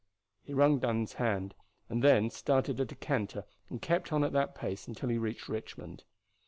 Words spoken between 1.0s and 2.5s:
hand, and then